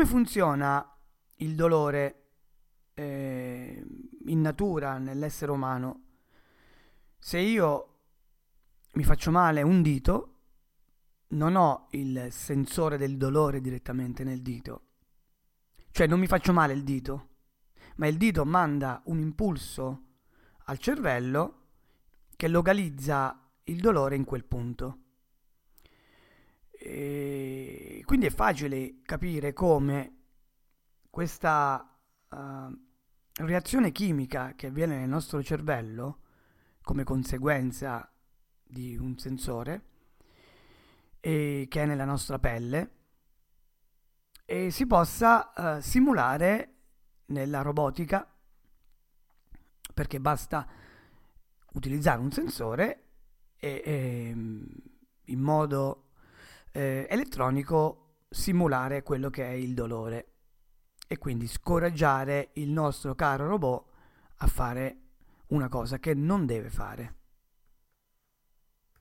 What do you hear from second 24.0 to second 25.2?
in quel punto.